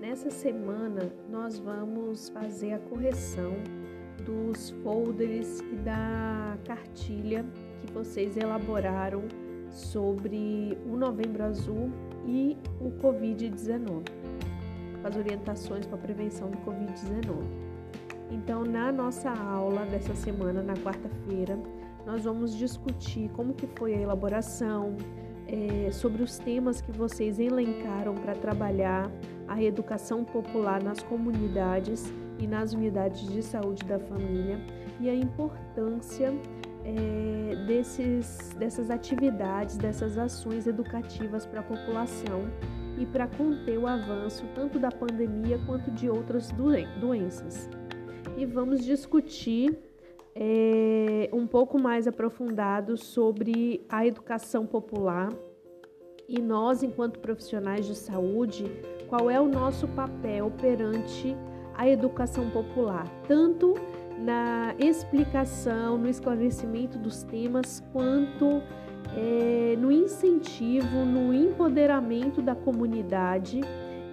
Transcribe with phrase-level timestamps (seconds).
[0.00, 3.52] nessa semana nós vamos fazer a correção
[4.24, 7.44] dos folders e da cartilha
[7.80, 9.22] que vocês elaboraram
[9.70, 11.90] sobre o Novembro Azul
[12.24, 14.04] e o Covid-19,
[15.02, 17.42] as orientações para a prevenção do Covid-19.
[18.30, 21.58] Então, na nossa aula dessa semana, na quarta-feira,
[22.06, 24.96] nós vamos discutir como que foi a elaboração,
[25.54, 29.08] é, sobre os temas que vocês elencaram para trabalhar
[29.46, 34.58] a educação popular nas comunidades e nas unidades de saúde da família
[35.00, 36.34] e a importância
[36.84, 42.50] é, desses, dessas atividades, dessas ações educativas para a população
[42.98, 46.50] e para conter o avanço tanto da pandemia quanto de outras
[47.00, 47.68] doenças.
[48.36, 49.78] E vamos discutir
[51.32, 55.30] um pouco mais aprofundado sobre a educação popular
[56.28, 58.64] e nós, enquanto profissionais de saúde,
[59.08, 61.36] qual é o nosso papel perante
[61.74, 63.74] a educação popular, tanto
[64.18, 68.62] na explicação, no esclarecimento dos temas, quanto
[69.16, 73.60] é, no incentivo, no empoderamento da comunidade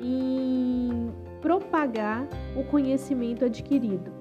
[0.01, 4.11] em propagar o conhecimento adquirido.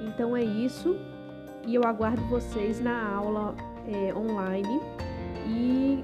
[0.00, 0.96] Então é isso
[1.66, 3.54] e eu aguardo vocês na aula
[3.86, 4.80] é, online
[5.46, 6.02] e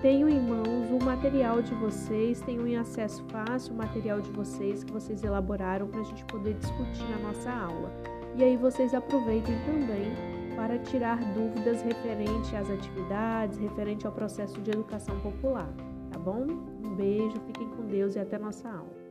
[0.00, 4.84] tenho em mãos o material de vocês, tenho em acesso fácil o material de vocês
[4.84, 7.90] que vocês elaboraram para a gente poder discutir na nossa aula.
[8.36, 10.12] E aí vocês aproveitem também
[10.54, 15.68] para tirar dúvidas referente às atividades, referente ao processo de educação popular,
[16.10, 16.46] tá bom?
[16.82, 19.03] Um beijo, fiquem com Deus e até nossa aula.